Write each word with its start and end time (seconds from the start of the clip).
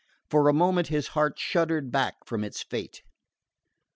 For 0.31 0.47
a 0.49 0.51
moment 0.53 0.87
his 0.87 1.09
heart 1.09 1.37
shuddered 1.37 1.91
back 1.91 2.25
from 2.25 2.43
its 2.43 2.63
fate. 2.63 3.03